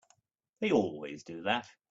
They 0.61 0.71
always 0.71 1.21
do 1.23 1.43
that. 1.43 1.69